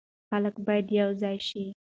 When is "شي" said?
1.47-1.65